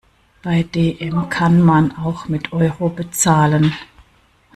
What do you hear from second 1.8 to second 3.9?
auch mit Euro bezahlen.